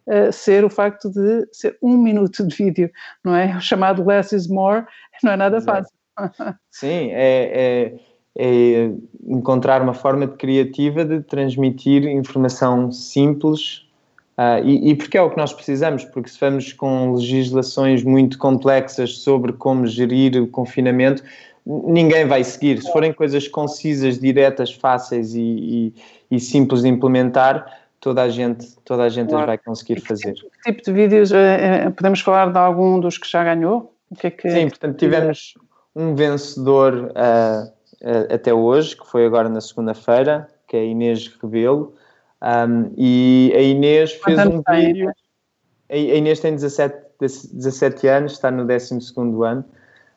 [0.07, 2.91] uh, ser o facto de ser um minuto de vídeo,
[3.25, 3.47] não é?
[3.57, 4.85] O chamado less is more,
[5.23, 5.95] não é nada fácil.
[6.71, 7.99] Sim, é, é,
[8.41, 8.91] é,
[9.27, 13.89] encontrar uma forma criativa de transmitir informação simples
[14.41, 18.39] Uh, e, e, porque é o que nós precisamos, porque se vamos com legislações muito
[18.39, 21.23] complexas sobre como gerir o confinamento,
[21.67, 22.81] ninguém vai seguir.
[22.81, 25.95] Se forem coisas concisas, diretas, fáceis e, e,
[26.31, 27.67] e simples de implementar,
[28.01, 29.43] toda a gente, toda a gente claro.
[29.43, 30.33] as vai conseguir fazer.
[30.33, 33.45] Que tipo, que tipo de vídeos, eh, eh, podemos falar de algum dos que já
[33.45, 33.95] ganhou?
[34.19, 34.51] Que é que...
[34.51, 35.55] Sim, portanto tivemos
[35.95, 37.71] um vencedor uh,
[38.33, 41.95] até hoje, que foi agora na segunda-feira, que é Inês Rebelo,
[42.43, 45.13] um, e a Inês fez um vídeo.
[45.91, 48.95] A Inês tem 17, 17 anos, está no 12
[49.45, 49.65] ano,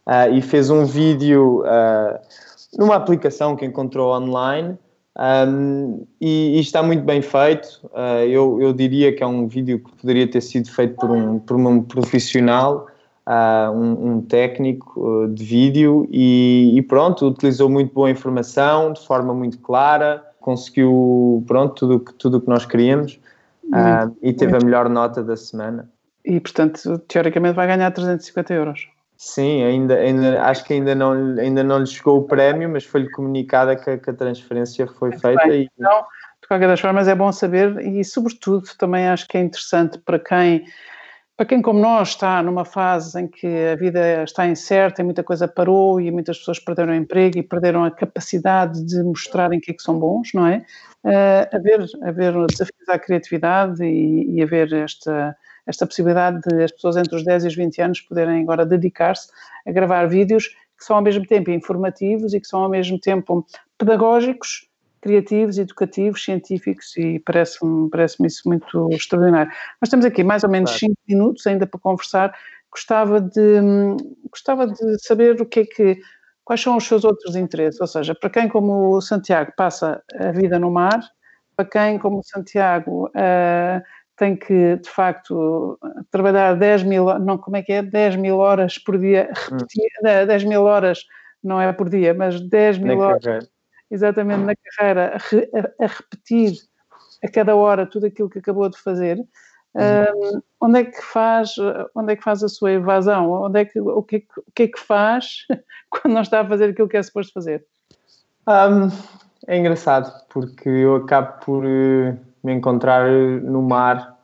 [0.08, 2.20] uh, e fez um vídeo uh,
[2.78, 4.78] numa aplicação que encontrou online.
[5.16, 7.80] Um, e, e, está muito bem feito.
[7.86, 11.38] Uh, eu, eu diria que é um vídeo que poderia ter sido feito por um,
[11.40, 12.88] por um profissional,
[13.28, 19.34] um, um, técnico uh, de vídeo, e, e, pronto, utilizou muito boa informação, de forma
[19.34, 23.20] muito clara conseguiu, pronto, tudo que, tudo que nós queríamos
[23.66, 25.90] uh, e teve a melhor nota da semana.
[26.24, 28.88] E, portanto, teoricamente vai ganhar 350 euros.
[29.18, 33.10] Sim, ainda, ainda, acho que ainda não, ainda não lhe chegou o prémio, mas foi-lhe
[33.12, 35.48] comunicada que, que, a transferência foi Muito feita.
[35.48, 35.70] E...
[35.78, 36.06] Então,
[36.42, 40.20] de qualquer das formas, é bom saber e, sobretudo, também acho que é interessante para
[40.20, 40.66] quem
[41.36, 45.24] para quem como nós está numa fase em que a vida está incerta e muita
[45.24, 49.72] coisa parou e muitas pessoas perderam o emprego e perderam a capacidade de mostrarem que
[49.72, 50.64] é que são bons, não é?
[51.04, 55.36] Uh, haver, haver desafios à criatividade e, e haver esta,
[55.66, 59.28] esta possibilidade de as pessoas entre os 10 e os 20 anos poderem agora dedicar-se
[59.68, 63.46] a gravar vídeos que são ao mesmo tempo informativos e que são ao mesmo tempo
[63.78, 64.68] pedagógicos
[65.04, 69.52] criativos, educativos, científicos e parece-me parece isso muito extraordinário.
[69.82, 72.34] Nós temos aqui mais ou menos 5 minutos ainda para conversar.
[72.72, 73.60] Gostava de,
[74.32, 76.00] gostava de saber o que é que,
[76.46, 80.32] quais são os seus outros interesses, ou seja, para quem como o Santiago passa a
[80.32, 81.02] vida no mar,
[81.56, 83.84] para quem como o Santiago uh,
[84.16, 85.78] tem que, de facto,
[86.10, 87.84] trabalhar 10 mil, não, como é que é?
[87.84, 90.26] 10 mil horas por dia, repetir, hum.
[90.26, 91.00] 10 mil horas,
[91.44, 93.53] não é por dia, mas 10 mil horas.
[93.90, 96.54] Exatamente na carreira, a, a, repetir
[97.24, 99.18] a cada hora tudo aquilo que acabou de fazer,
[99.74, 100.38] uhum.
[100.38, 101.56] um, onde é que faz,
[101.96, 103.32] onde é que faz a sua evasão?
[103.32, 105.46] Onde é que, o, que, o que é que faz
[105.90, 107.66] quando não está a fazer aquilo que é suposto fazer?
[108.48, 108.90] Um,
[109.48, 114.18] é engraçado, porque eu acabo por uh, me encontrar no mar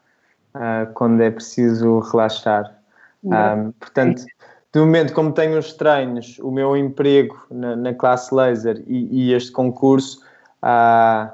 [0.56, 2.80] uh, quando é preciso relaxar.
[3.24, 4.24] Um, portanto,
[4.72, 9.34] de momento, como tenho os treinos, o meu emprego na, na classe laser e, e
[9.34, 10.22] este concurso,
[10.64, 11.32] uh,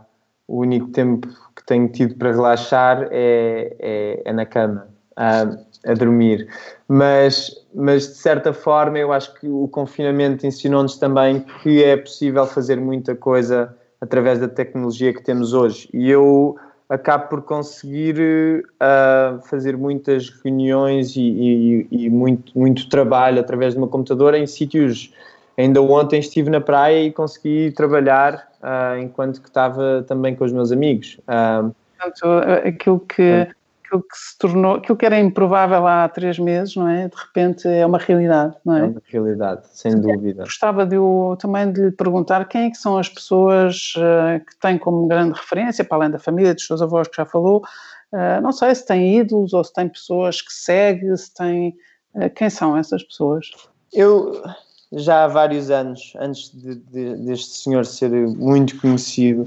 [0.47, 6.47] o único tempo que tenho tido para relaxar é, é, é na cama, a dormir.
[6.87, 12.45] Mas, mas, de certa forma, eu acho que o confinamento ensinou-nos também que é possível
[12.45, 15.89] fazer muita coisa através da tecnologia que temos hoje.
[15.93, 16.55] E eu
[16.89, 23.79] acabo por conseguir uh, fazer muitas reuniões e, e, e, muito, muito trabalho através do
[23.79, 25.13] meu computador em sítios.
[25.57, 30.51] Ainda ontem estive na praia e consegui trabalhar uh, enquanto que estava também com os
[30.51, 31.17] meus amigos.
[31.21, 32.27] Uh, Portanto,
[32.67, 33.47] aquilo que
[33.85, 37.07] aquilo que se tornou, aquilo que era improvável há três meses, não é?
[37.07, 38.79] De repente é uma realidade, não é?
[38.79, 40.43] É uma realidade, sem dúvida.
[40.43, 44.59] Gostava de eu, também de lhe perguntar quem é que são as pessoas uh, que
[44.59, 47.63] têm como grande referência, para além da família, dos seus avós que já falou,
[48.11, 51.75] uh, não sei se tem ídolos ou se tem pessoas que segue, se tem...
[52.13, 53.47] Uh, quem são essas pessoas?
[53.93, 54.43] Eu,
[54.91, 59.45] já há vários anos, antes de, de, deste senhor ser muito conhecido,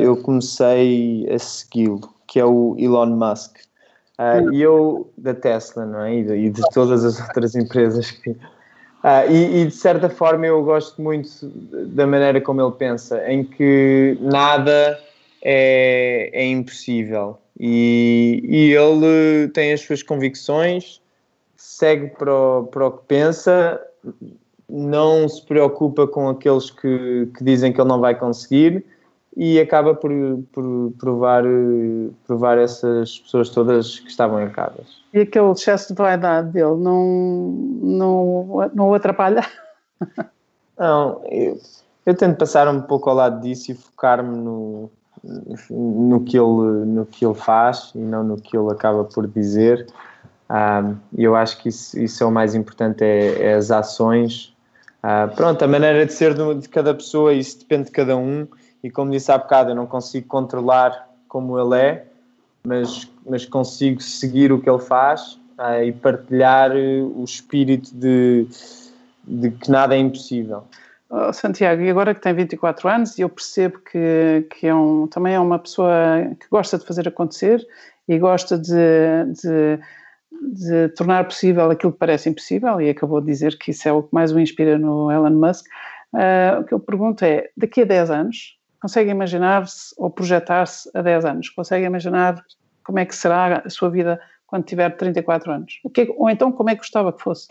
[0.00, 3.56] eu comecei a segui-lo que é o Elon Musk.
[4.16, 6.14] Uh, e eu, da Tesla, não é?
[6.14, 8.30] E de, todas as outras empresas que.
[8.30, 11.28] Uh, e, e, de certa forma eu gosto muito
[11.86, 14.98] da maneira como ele pensa, em que nada
[15.42, 17.38] é, é impossível.
[17.58, 21.00] E, e ele tem as suas convicções,
[21.56, 23.80] segue para o, para o que pensa,
[24.68, 28.84] não se preocupa com aqueles que, que dizem que ele não vai conseguir
[29.38, 30.10] e acaba por,
[30.52, 31.44] por provar,
[32.26, 35.00] provar essas pessoas todas que estavam erradas.
[35.14, 39.46] E aquele excesso de vaidade dele não, não, não o atrapalha?
[40.76, 41.58] Não, eu,
[42.04, 44.90] eu tento passar um pouco ao lado disso e focar-me no,
[45.70, 49.86] no, que ele, no que ele faz e não no que ele acaba por dizer.
[51.16, 54.56] E eu acho que isso, isso é o mais importante, é, é as ações.
[55.02, 58.48] Uh, pronto, a maneira de ser de, de cada pessoa, isso depende de cada um
[58.82, 62.06] e como disse há bocado, eu não consigo controlar como ele é,
[62.64, 68.46] mas, mas consigo seguir o que ele faz uh, e partilhar uh, o espírito de,
[69.24, 70.64] de que nada é impossível.
[71.10, 75.34] Oh, Santiago, e agora que tem 24 anos, eu percebo que, que é um, também
[75.34, 75.90] é uma pessoa
[76.38, 77.66] que gosta de fazer acontecer
[78.06, 79.78] e gosta de, de,
[80.30, 84.02] de, tornar possível aquilo que parece impossível, e acabou de dizer que isso é o
[84.02, 85.66] que mais o inspira no Elon Musk.
[86.12, 91.02] Uh, o que eu pergunto é: daqui a 10 anos, consegue imaginar-se ou projetar-se a
[91.02, 91.48] 10 anos?
[91.50, 92.42] Consegue imaginar
[92.84, 95.80] como é que será a sua vida quando tiver 34 anos?
[95.84, 97.48] O que é, ou então como é que gostava que fosse?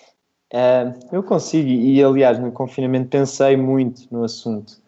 [1.12, 4.80] Eu consigo, e aliás, no confinamento pensei muito no assunto.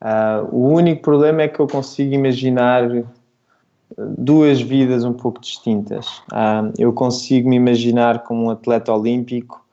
[0.00, 2.88] Uh, o único problema é que eu consigo imaginar
[3.98, 6.06] duas vidas um pouco distintas.
[6.32, 9.64] Uh, eu consigo me imaginar como um atleta olímpico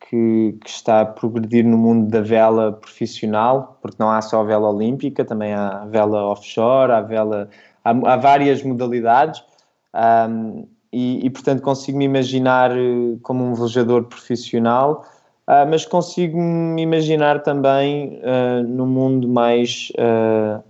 [0.00, 4.44] que, que, está a progredir no mundo da vela profissional, porque não há só a
[4.44, 7.48] vela olímpica, também há vela offshore, há, vela,
[7.82, 9.42] há, há várias modalidades.
[9.94, 15.04] Um, e, e, portanto consigo me imaginar eh, como um velejador profissional,
[15.46, 20.62] uh, mas consigo me imaginar também uh, no mundo mais uh,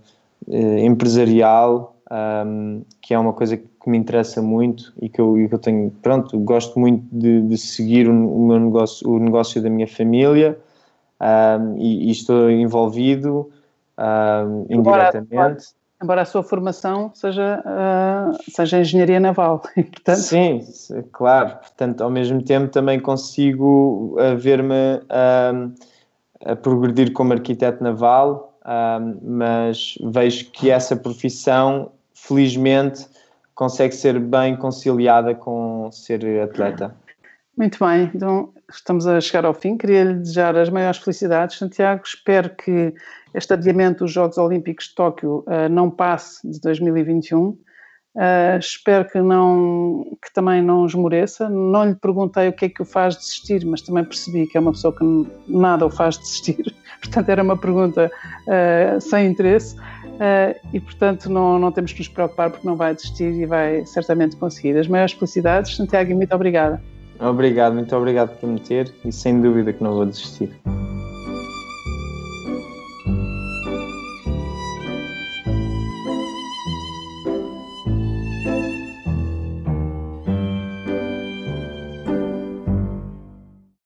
[0.49, 5.59] empresarial, um, que é uma coisa que me interessa muito e que eu, que eu
[5.59, 9.87] tenho, pronto, gosto muito de, de seguir o, o, meu negócio, o negócio da minha
[9.87, 10.57] família
[11.21, 13.49] um, e, e, estou envolvido
[13.97, 15.31] um, indiretamente.
[15.31, 15.57] Embora,
[16.01, 19.61] embora, a sua formação seja, uh, seja engenharia naval.
[19.75, 20.17] Portanto...
[20.17, 20.61] Sim,
[21.11, 21.57] claro.
[21.57, 28.53] Portanto, ao mesmo tempo também consigo ver-me a progredir como arquiteto naval,
[29.23, 31.91] mas vejo que essa profissão
[32.25, 33.05] felizmente
[33.53, 36.95] consegue ser bem conciliada com ser atleta.
[37.57, 39.77] Muito bem, então estamos a chegar ao fim.
[39.77, 42.03] Queria lhe desejar as maiores felicidades, Santiago.
[42.05, 42.93] Espero que
[43.33, 47.47] este adiamento dos Jogos Olímpicos de Tóquio uh, não passe de 2021.
[47.47, 47.57] Uh,
[48.19, 51.49] eh, espero que, não, que também não esmoreça.
[51.49, 54.59] Não lhe perguntei o que é que o faz desistir, mas também percebi que é
[54.59, 55.03] uma pessoa que
[55.47, 56.75] nada o faz desistir.
[57.01, 58.11] Portanto, era uma pergunta
[58.47, 59.75] uh, sem interesse.
[60.17, 63.85] Uh, e, portanto, não, não temos que nos preocupar porque não vai desistir e vai
[63.85, 64.77] certamente conseguir.
[64.77, 66.81] As maiores felicidades, Santiago, muito obrigada.
[67.19, 70.51] Obrigado, muito obrigado por me ter e sem dúvida que não vou desistir.